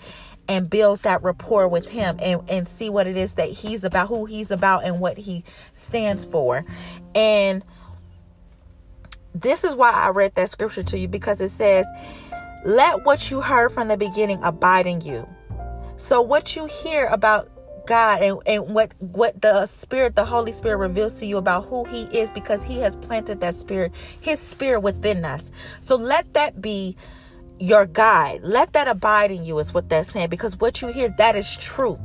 and 0.48 0.68
build 0.68 1.00
that 1.02 1.22
rapport 1.22 1.68
with 1.68 1.88
Him 1.88 2.18
and 2.22 2.40
and 2.48 2.66
see 2.66 2.88
what 2.88 3.06
it 3.06 3.16
is 3.16 3.34
that 3.34 3.48
He's 3.48 3.84
about, 3.84 4.08
who 4.08 4.24
He's 4.24 4.50
about, 4.50 4.84
and 4.84 5.00
what 5.00 5.18
He 5.18 5.44
stands 5.74 6.24
for. 6.24 6.64
And 7.14 7.64
this 9.34 9.64
is 9.64 9.74
why 9.74 9.90
I 9.90 10.10
read 10.10 10.34
that 10.36 10.48
scripture 10.50 10.82
to 10.84 10.98
you 10.98 11.08
because 11.08 11.40
it 11.40 11.50
says, 11.50 11.86
"Let 12.64 13.04
what 13.04 13.30
you 13.30 13.42
heard 13.42 13.70
from 13.70 13.88
the 13.88 13.96
beginning 13.96 14.42
abide 14.42 14.86
in 14.86 15.02
you." 15.02 15.28
So 16.02 16.20
what 16.20 16.56
you 16.56 16.66
hear 16.66 17.06
about 17.06 17.48
God 17.86 18.22
and, 18.22 18.40
and 18.44 18.74
what 18.74 18.92
what 18.98 19.40
the 19.40 19.66
spirit 19.66 20.16
the 20.16 20.24
Holy 20.24 20.50
Spirit 20.50 20.78
reveals 20.78 21.14
to 21.20 21.26
you 21.26 21.36
about 21.36 21.66
who 21.66 21.84
he 21.84 22.02
is 22.06 22.28
because 22.28 22.64
he 22.64 22.80
has 22.80 22.96
planted 22.96 23.40
that 23.40 23.54
spirit 23.54 23.92
his 24.20 24.40
spirit 24.40 24.80
within 24.80 25.24
us. 25.24 25.52
So 25.80 25.94
let 25.94 26.34
that 26.34 26.60
be 26.60 26.96
your 27.60 27.86
guide. 27.86 28.40
Let 28.42 28.72
that 28.72 28.88
abide 28.88 29.30
in 29.30 29.44
you 29.44 29.60
is 29.60 29.72
what 29.72 29.88
that's 29.88 30.10
saying 30.10 30.28
because 30.28 30.58
what 30.58 30.82
you 30.82 30.88
hear 30.88 31.08
that 31.18 31.36
is 31.36 31.56
truth 31.56 32.00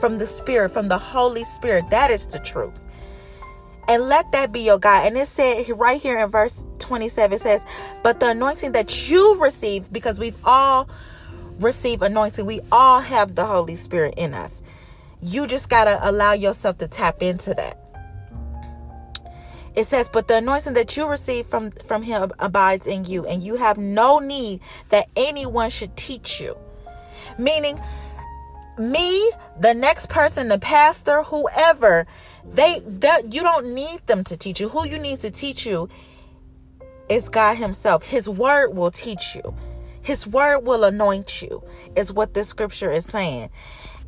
from 0.00 0.16
the 0.16 0.26
spirit 0.26 0.72
from 0.72 0.88
the 0.88 0.98
Holy 0.98 1.44
Spirit. 1.44 1.90
That 1.90 2.10
is 2.10 2.26
the 2.26 2.38
truth. 2.38 2.72
And 3.86 4.04
let 4.04 4.32
that 4.32 4.50
be 4.50 4.60
your 4.60 4.78
guide. 4.78 5.08
And 5.08 5.18
it 5.18 5.28
said 5.28 5.68
right 5.78 6.00
here 6.00 6.18
in 6.18 6.30
verse 6.30 6.64
27 6.78 7.38
says, 7.38 7.66
"But 8.02 8.18
the 8.18 8.28
anointing 8.28 8.72
that 8.72 9.10
you 9.10 9.38
receive 9.38 9.92
because 9.92 10.18
we've 10.18 10.38
all 10.42 10.88
received 11.58 12.02
anointing. 12.02 12.46
We 12.46 12.60
all 12.70 13.00
have 13.00 13.34
the 13.34 13.46
Holy 13.46 13.76
Spirit 13.76 14.14
in 14.16 14.34
us." 14.34 14.62
You 15.20 15.46
just 15.46 15.68
got 15.68 15.84
to 15.84 15.98
allow 16.02 16.32
yourself 16.32 16.78
to 16.78 16.88
tap 16.88 17.22
into 17.22 17.54
that. 17.54 17.78
It 19.74 19.86
says, 19.86 20.08
"But 20.12 20.28
the 20.28 20.36
anointing 20.36 20.74
that 20.74 20.96
you 20.96 21.06
receive 21.06 21.46
from 21.46 21.70
from 21.70 22.02
him 22.02 22.32
abides 22.38 22.86
in 22.86 23.04
you, 23.06 23.24
and 23.26 23.42
you 23.42 23.56
have 23.56 23.78
no 23.78 24.18
need 24.18 24.60
that 24.90 25.08
anyone 25.16 25.70
should 25.70 25.96
teach 25.96 26.40
you." 26.40 26.56
Meaning, 27.38 27.80
me, 28.76 29.30
the 29.60 29.72
next 29.72 30.08
person, 30.08 30.48
the 30.48 30.58
pastor, 30.58 31.22
whoever, 31.22 32.06
they 32.44 32.82
that 32.84 33.32
you 33.32 33.42
don't 33.42 33.72
need 33.74 34.06
them 34.06 34.24
to 34.24 34.36
teach 34.36 34.60
you. 34.60 34.68
Who 34.68 34.86
you 34.86 34.98
need 34.98 35.20
to 35.20 35.30
teach 35.30 35.64
you 35.64 35.88
is 37.08 37.28
God 37.28 37.56
Himself. 37.56 38.02
His 38.02 38.28
word 38.28 38.74
will 38.74 38.90
teach 38.90 39.34
you. 39.34 39.54
His 40.02 40.26
word 40.26 40.60
will 40.60 40.84
anoint 40.84 41.42
you, 41.42 41.62
is 41.96 42.12
what 42.12 42.34
this 42.34 42.48
scripture 42.48 42.92
is 42.92 43.06
saying. 43.06 43.50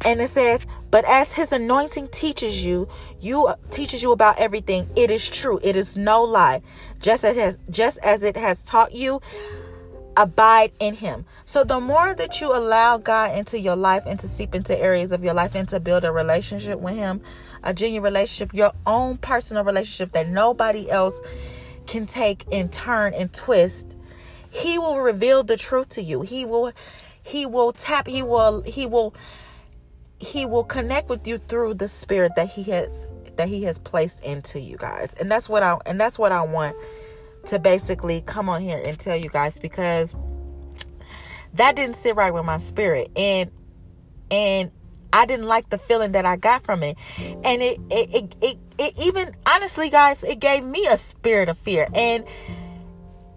And 0.04 0.20
it 0.20 0.28
says, 0.28 0.66
but 0.90 1.04
as 1.06 1.32
his 1.32 1.52
anointing 1.52 2.08
teaches 2.08 2.64
you, 2.64 2.88
you 3.20 3.46
uh, 3.46 3.56
teaches 3.70 4.02
you 4.02 4.12
about 4.12 4.38
everything. 4.38 4.88
It 4.96 5.10
is 5.10 5.28
true. 5.28 5.60
It 5.62 5.76
is 5.76 5.96
no 5.96 6.22
lie. 6.24 6.62
Just 7.00 7.24
as 7.24 7.36
has, 7.36 7.58
just 7.70 7.98
as 7.98 8.22
it 8.22 8.36
has 8.36 8.62
taught 8.64 8.92
you, 8.92 9.20
abide 10.16 10.72
in 10.78 10.94
him. 10.94 11.24
So 11.44 11.64
the 11.64 11.80
more 11.80 12.14
that 12.14 12.40
you 12.40 12.54
allow 12.54 12.98
God 12.98 13.36
into 13.36 13.58
your 13.58 13.76
life 13.76 14.02
and 14.06 14.18
to 14.20 14.28
seep 14.28 14.54
into 14.54 14.78
areas 14.78 15.12
of 15.12 15.24
your 15.24 15.34
life 15.34 15.54
and 15.54 15.68
to 15.70 15.80
build 15.80 16.04
a 16.04 16.12
relationship 16.12 16.80
with 16.80 16.94
him, 16.94 17.20
a 17.62 17.74
genuine 17.74 18.04
relationship, 18.04 18.54
your 18.54 18.72
own 18.86 19.16
personal 19.18 19.64
relationship 19.64 20.12
that 20.12 20.28
nobody 20.28 20.90
else 20.90 21.20
can 21.86 22.06
take 22.06 22.44
and 22.52 22.72
turn 22.72 23.14
and 23.14 23.32
twist, 23.32 23.96
he 24.54 24.78
will 24.78 25.00
reveal 25.00 25.42
the 25.42 25.56
truth 25.56 25.88
to 25.90 26.02
you. 26.02 26.22
He 26.22 26.44
will 26.44 26.72
he 27.22 27.44
will 27.44 27.72
tap 27.72 28.06
he 28.06 28.22
will 28.22 28.62
he 28.62 28.86
will 28.86 29.14
he 30.20 30.46
will 30.46 30.64
connect 30.64 31.08
with 31.08 31.26
you 31.26 31.38
through 31.38 31.74
the 31.74 31.88
spirit 31.88 32.32
that 32.36 32.48
he 32.48 32.62
has 32.64 33.06
that 33.36 33.48
he 33.48 33.64
has 33.64 33.78
placed 33.78 34.22
into 34.22 34.60
you 34.60 34.76
guys 34.76 35.14
and 35.14 35.30
that's 35.30 35.48
what 35.48 35.62
i 35.62 35.76
and 35.86 35.98
that's 35.98 36.18
what 36.18 36.30
i 36.30 36.42
want 36.42 36.76
to 37.46 37.58
basically 37.58 38.20
come 38.20 38.48
on 38.48 38.60
here 38.60 38.80
and 38.84 38.98
tell 38.98 39.16
you 39.16 39.28
guys 39.30 39.58
because 39.58 40.14
that 41.54 41.74
didn't 41.76 41.96
sit 41.96 42.14
right 42.14 42.32
with 42.32 42.44
my 42.44 42.58
spirit 42.58 43.10
and 43.16 43.50
and 44.30 44.70
I 45.12 45.26
didn't 45.26 45.46
like 45.46 45.68
the 45.70 45.78
feeling 45.78 46.12
that 46.12 46.26
I 46.26 46.34
got 46.34 46.64
from 46.64 46.82
it. 46.82 46.98
And 47.44 47.62
it 47.62 47.78
it, 47.88 48.12
it 48.12 48.36
it 48.42 48.58
it 48.78 48.98
even 48.98 49.32
honestly 49.46 49.88
guys, 49.88 50.24
it 50.24 50.40
gave 50.40 50.64
me 50.64 50.86
a 50.86 50.96
spirit 50.96 51.48
of 51.48 51.56
fear. 51.56 51.86
And 51.94 52.24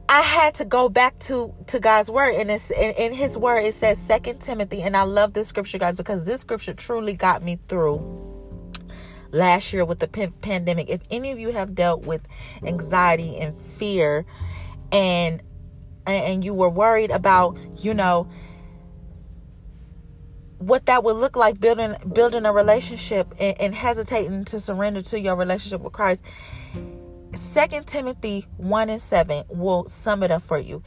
I 0.10 0.22
had 0.22 0.56
to 0.56 0.66
go 0.66 0.88
back 0.88 1.20
to 1.20 1.54
to 1.68 1.80
God's 1.80 2.10
word, 2.10 2.36
and 2.36 2.50
it's 2.50 2.72
in, 2.72 2.92
in 2.92 3.14
His 3.14 3.38
word. 3.38 3.60
It 3.60 3.74
says 3.74 3.98
Second 3.98 4.40
Timothy, 4.40 4.82
and 4.82 4.96
I 4.96 5.04
love 5.04 5.34
this 5.34 5.48
scripture, 5.48 5.78
guys, 5.78 5.98
because 5.98 6.26
this 6.26 6.42
scripture 6.42 6.74
truly 6.74 7.14
got 7.14 7.44
me 7.44 7.60
through 7.68 8.00
last 9.32 9.74
year 9.74 9.84
with 9.84 10.00
the 10.00 10.08
p- 10.08 10.28
pandemic. 10.42 10.90
If 10.90 11.02
any 11.12 11.32
of 11.32 11.40
you 11.40 11.52
have 11.52 11.76
dealt 11.76 12.06
with 12.06 12.22
anxiety 12.64 13.38
and 13.38 13.60
fear, 13.60 14.26
and 14.94 15.42
and 16.06 16.44
you 16.44 16.54
were 16.54 16.70
worried 16.70 17.12
about, 17.12 17.58
you 17.78 17.94
know, 17.94 18.30
what 20.60 20.86
that 20.86 21.04
would 21.04 21.18
look 21.18 21.36
like 21.36 21.60
building 21.60 21.96
building 22.14 22.46
a 22.46 22.54
relationship 22.54 23.34
and, 23.40 23.60
and 23.60 23.76
hesitating 23.76 24.46
to 24.46 24.60
surrender 24.60 25.02
to 25.02 25.20
your 25.20 25.36
relationship 25.36 25.82
with 25.82 25.94
Christ 25.94 26.24
Second 27.38 27.88
Timothy 27.88 28.46
1 28.58 28.89
and 28.89 29.01
7 29.01 29.44
will 29.50 29.88
sum 29.88 30.24
it 30.24 30.32
up 30.32 30.41
for 30.41 30.58
you. 30.58 30.84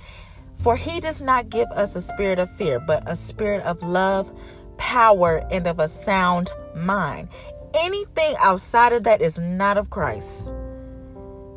For 0.59 0.77
he 0.77 1.01
does 1.01 1.21
not 1.21 1.49
give 1.49 1.69
us 1.69 1.97
a 1.97 2.03
spirit 2.03 2.39
of 2.39 2.55
fear, 2.57 2.81
but 2.81 3.03
a 3.07 3.17
spirit 3.17 3.63
of 3.63 3.83
love, 3.83 4.31
power, 4.77 5.47
and 5.51 5.67
of 5.67 5.79
a 5.79 5.89
sound 5.89 6.53
mind. 6.75 7.29
Anything 7.75 8.35
outside 8.41 8.93
of 8.93 9.05
that 9.05 9.23
is 9.23 9.39
not 9.39 9.79
of 9.79 9.91
Christ. 9.91 10.53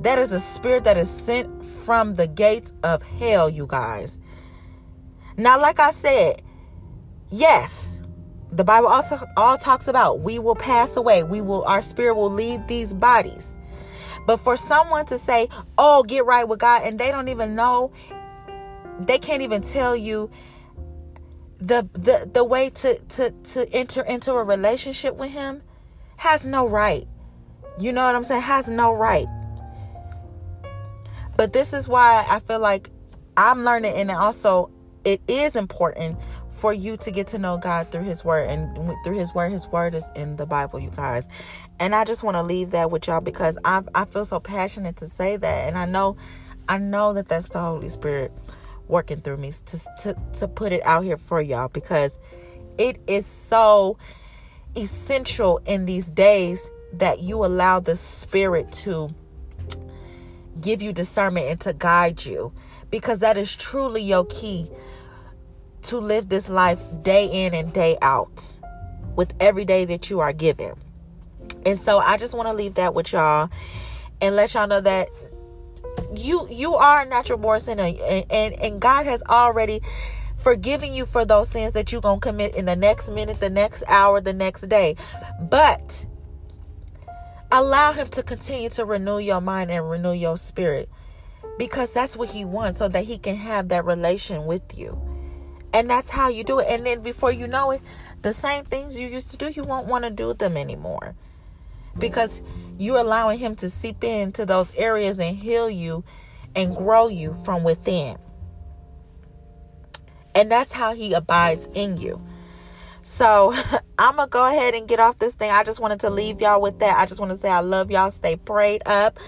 That 0.01 0.19
is 0.19 0.31
a 0.31 0.39
spirit 0.39 0.83
that 0.83 0.97
is 0.97 1.09
sent 1.09 1.63
from 1.85 2.13
the 2.13 2.27
gates 2.27 2.73
of 2.83 3.01
hell, 3.01 3.49
you 3.49 3.65
guys. 3.67 4.19
Now, 5.37 5.59
like 5.59 5.79
I 5.79 5.91
said, 5.91 6.41
yes, 7.29 8.01
the 8.51 8.63
Bible 8.63 8.87
also 8.87 9.19
all 9.35 9.57
talks 9.57 9.87
about 9.87 10.19
we 10.19 10.39
will 10.39 10.55
pass 10.55 10.95
away. 10.95 11.23
We 11.23 11.41
will 11.41 11.63
our 11.65 11.81
spirit 11.81 12.15
will 12.15 12.29
leave 12.29 12.67
these 12.67 12.93
bodies. 12.93 13.57
But 14.25 14.37
for 14.37 14.55
someone 14.57 15.05
to 15.07 15.17
say, 15.17 15.49
"Oh, 15.77 16.03
get 16.03 16.25
right 16.25 16.47
with 16.47 16.59
God," 16.59 16.83
and 16.83 16.97
they 16.97 17.11
don't 17.11 17.27
even 17.27 17.55
know, 17.55 17.91
they 18.99 19.17
can't 19.17 19.41
even 19.41 19.61
tell 19.61 19.95
you 19.95 20.29
the 21.59 21.87
the 21.93 22.29
the 22.31 22.43
way 22.43 22.69
to 22.69 22.99
to 22.99 23.31
to 23.31 23.69
enter 23.73 24.01
into 24.01 24.33
a 24.33 24.43
relationship 24.43 25.15
with 25.15 25.31
Him, 25.31 25.61
has 26.17 26.45
no 26.45 26.67
right. 26.67 27.07
You 27.79 27.91
know 27.91 28.05
what 28.05 28.15
I'm 28.15 28.23
saying? 28.23 28.43
Has 28.43 28.69
no 28.69 28.93
right. 28.93 29.27
But 31.35 31.53
this 31.53 31.73
is 31.73 31.87
why 31.87 32.25
I 32.29 32.39
feel 32.39 32.59
like 32.59 32.91
I'm 33.35 33.63
learning, 33.63 33.93
and 33.95 34.11
also 34.11 34.69
it 35.03 35.21
is 35.27 35.55
important 35.55 36.17
for 36.63 36.71
you 36.71 36.95
to 36.95 37.11
get 37.11 37.27
to 37.27 37.37
know 37.37 37.57
God 37.57 37.91
through 37.91 38.05
His 38.05 38.23
Word 38.23 38.49
and 38.49 38.73
through 39.03 39.17
His 39.17 39.35
Word. 39.35 39.51
His 39.51 39.67
Word 39.67 39.93
is 39.93 40.05
in 40.15 40.37
the 40.37 40.45
Bible, 40.45 40.79
you 40.79 40.91
guys. 40.91 41.27
And 41.77 41.93
I 41.93 42.05
just 42.05 42.23
want 42.23 42.35
to 42.35 42.41
leave 42.41 42.71
that 42.71 42.89
with 42.89 43.05
y'all 43.05 43.19
because 43.19 43.57
I 43.65 43.83
I 43.93 44.05
feel 44.05 44.23
so 44.23 44.39
passionate 44.39 44.95
to 44.97 45.07
say 45.07 45.35
that, 45.35 45.67
and 45.67 45.77
I 45.77 45.83
know 45.83 46.15
I 46.69 46.77
know 46.77 47.11
that 47.15 47.27
that's 47.27 47.49
the 47.49 47.59
Holy 47.59 47.89
Spirit 47.89 48.31
working 48.87 49.19
through 49.19 49.35
me 49.35 49.51
to 49.65 49.77
to 50.03 50.15
to 50.35 50.47
put 50.47 50.71
it 50.71 50.81
out 50.85 51.03
here 51.03 51.17
for 51.17 51.41
y'all 51.41 51.67
because 51.67 52.17
it 52.77 52.97
is 53.07 53.25
so 53.25 53.97
essential 54.77 55.59
in 55.65 55.83
these 55.83 56.09
days 56.11 56.71
that 56.93 57.19
you 57.19 57.43
allow 57.43 57.81
the 57.81 57.97
Spirit 57.97 58.71
to 58.71 59.13
give 60.61 60.81
you 60.81 60.93
discernment 60.93 61.45
and 61.47 61.59
to 61.59 61.73
guide 61.73 62.23
you 62.23 62.53
because 62.89 63.19
that 63.19 63.37
is 63.37 63.53
truly 63.53 64.01
your 64.01 64.23
key 64.27 64.69
to 65.83 65.97
live 65.97 66.29
this 66.29 66.49
life 66.49 66.79
day 67.01 67.45
in 67.45 67.53
and 67.53 67.73
day 67.73 67.97
out 68.01 68.59
with 69.15 69.33
every 69.39 69.65
day 69.65 69.85
that 69.85 70.09
you 70.09 70.19
are 70.19 70.33
given. 70.33 70.75
And 71.65 71.79
so 71.79 71.99
I 71.99 72.17
just 72.17 72.33
want 72.33 72.47
to 72.47 72.53
leave 72.53 72.75
that 72.75 72.93
with 72.93 73.13
y'all 73.13 73.49
and 74.21 74.35
let 74.35 74.53
y'all 74.53 74.67
know 74.67 74.81
that 74.81 75.09
you 76.15 76.47
you 76.49 76.75
are 76.75 77.01
a 77.01 77.05
natural 77.05 77.37
born 77.37 77.59
sinner 77.59 77.83
and, 77.83 78.25
and, 78.29 78.53
and 78.53 78.81
God 78.81 79.05
has 79.05 79.21
already 79.23 79.81
forgiven 80.37 80.93
you 80.93 81.05
for 81.05 81.25
those 81.25 81.49
sins 81.49 81.73
that 81.73 81.91
you're 81.91 82.01
going 82.01 82.19
to 82.19 82.27
commit 82.27 82.55
in 82.55 82.65
the 82.65 82.75
next 82.75 83.09
minute, 83.09 83.39
the 83.39 83.49
next 83.49 83.83
hour, 83.87 84.19
the 84.19 84.33
next 84.33 84.67
day. 84.67 84.95
But 85.39 86.05
allow 87.51 87.93
him 87.93 88.07
to 88.09 88.23
continue 88.23 88.69
to 88.69 88.83
renew 88.83 89.19
your 89.19 89.39
mind 89.39 89.71
and 89.71 89.89
renew 89.89 90.11
your 90.11 90.37
spirit 90.37 90.89
because 91.57 91.91
that's 91.91 92.17
what 92.17 92.29
he 92.29 92.43
wants 92.45 92.79
so 92.79 92.87
that 92.87 93.05
he 93.05 93.17
can 93.17 93.35
have 93.35 93.69
that 93.69 93.85
relation 93.85 94.45
with 94.45 94.77
you. 94.77 95.12
And 95.73 95.89
that's 95.89 96.09
how 96.09 96.29
you 96.29 96.43
do 96.43 96.59
it. 96.59 96.67
And 96.69 96.85
then 96.85 97.01
before 97.01 97.31
you 97.31 97.47
know 97.47 97.71
it, 97.71 97.81
The 98.23 98.33
same 98.33 98.63
things 98.63 98.97
you 98.97 99.07
used 99.09 99.31
to 99.31 99.37
do, 99.37 99.49
you 99.49 99.63
won't 99.63 99.87
want 99.87 100.05
to 100.05 100.09
do 100.09 100.33
them 100.33 100.55
anymore. 100.57 101.13
Because 101.99 102.41
you're 102.79 102.97
allowing 102.97 103.37
him 103.37 103.55
to 103.57 103.69
seep 103.69 104.03
into 104.03 104.45
those 104.45 104.73
areas 104.75 105.19
and 105.19 105.37
heal 105.37 105.69
you 105.69 106.03
and 106.55 106.75
grow 106.75 107.07
you 107.09 107.33
from 107.33 107.63
within. 107.63 108.17
And 110.33 110.49
that's 110.49 110.71
how 110.71 110.95
he 110.95 111.13
abides 111.13 111.69
in 111.73 111.97
you. 111.97 112.25
So 113.03 113.53
I'm 113.99 114.15
going 114.15 114.27
to 114.27 114.31
go 114.31 114.45
ahead 114.47 114.73
and 114.73 114.87
get 114.87 115.01
off 115.01 115.19
this 115.19 115.33
thing. 115.35 115.51
I 115.51 115.63
just 115.63 115.81
wanted 115.81 115.99
to 115.99 116.09
leave 116.09 116.39
y'all 116.39 116.61
with 116.61 116.79
that. 116.79 116.97
I 116.97 117.05
just 117.05 117.19
want 117.19 117.31
to 117.31 117.37
say 117.37 117.49
I 117.49 117.59
love 117.59 117.91
y'all. 117.91 118.09
Stay 118.09 118.37
prayed 118.37 118.83
up. 118.87 119.19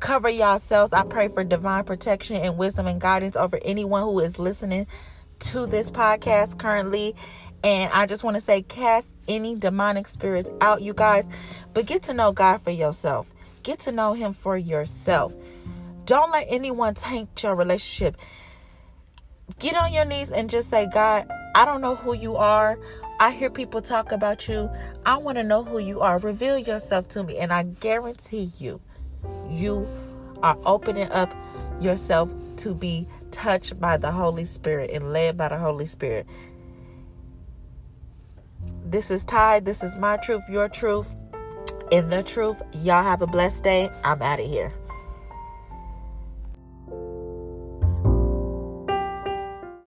Cover 0.00 0.28
yourselves. 0.28 0.92
I 0.92 1.04
pray 1.04 1.28
for 1.28 1.44
divine 1.44 1.84
protection 1.84 2.36
and 2.36 2.58
wisdom 2.58 2.88
and 2.88 3.00
guidance 3.00 3.36
over 3.36 3.60
anyone 3.62 4.02
who 4.02 4.18
is 4.18 4.40
listening 4.40 4.88
to 5.42 5.66
this 5.66 5.90
podcast 5.90 6.58
currently. 6.58 7.14
And 7.64 7.92
I 7.92 8.06
just 8.06 8.24
want 8.24 8.36
to 8.36 8.40
say, 8.40 8.62
cast 8.62 9.14
any 9.28 9.54
demonic 9.54 10.08
spirits 10.08 10.50
out, 10.60 10.82
you 10.82 10.94
guys. 10.94 11.28
But 11.74 11.86
get 11.86 12.02
to 12.04 12.14
know 12.14 12.32
God 12.32 12.62
for 12.62 12.70
yourself. 12.70 13.30
Get 13.62 13.80
to 13.80 13.92
know 13.92 14.14
Him 14.14 14.34
for 14.34 14.56
yourself. 14.56 15.32
Don't 16.04 16.32
let 16.32 16.46
anyone 16.48 16.94
taint 16.94 17.42
your 17.42 17.54
relationship. 17.54 18.16
Get 19.58 19.76
on 19.76 19.92
your 19.92 20.04
knees 20.04 20.32
and 20.32 20.50
just 20.50 20.70
say, 20.70 20.88
God, 20.92 21.30
I 21.54 21.64
don't 21.64 21.80
know 21.80 21.94
who 21.94 22.14
you 22.14 22.36
are. 22.36 22.78
I 23.20 23.30
hear 23.30 23.50
people 23.50 23.82
talk 23.82 24.10
about 24.10 24.48
you. 24.48 24.68
I 25.06 25.16
want 25.18 25.38
to 25.38 25.44
know 25.44 25.62
who 25.62 25.78
you 25.78 26.00
are. 26.00 26.18
Reveal 26.18 26.58
yourself 26.58 27.08
to 27.08 27.22
me. 27.22 27.38
And 27.38 27.52
I 27.52 27.62
guarantee 27.62 28.50
you, 28.58 28.80
you 29.48 29.86
are 30.42 30.58
opening 30.64 31.10
up 31.12 31.32
yourself 31.80 32.30
to 32.56 32.74
be 32.74 33.06
touched 33.32 33.80
by 33.80 33.96
the 33.96 34.12
Holy 34.12 34.44
Spirit 34.44 34.90
and 34.92 35.12
led 35.12 35.36
by 35.36 35.48
the 35.48 35.58
Holy 35.58 35.86
Spirit. 35.86 36.26
This 38.84 39.10
is 39.10 39.24
Ty. 39.24 39.60
This 39.60 39.82
is 39.82 39.96
my 39.96 40.18
truth, 40.18 40.44
your 40.48 40.68
truth, 40.68 41.14
and 41.90 42.12
the 42.12 42.22
truth. 42.22 42.62
Y'all 42.72 43.02
have 43.02 43.22
a 43.22 43.26
blessed 43.26 43.64
day. 43.64 43.90
I'm 44.04 44.22
out 44.22 44.38
of 44.38 44.46
here. 44.46 44.72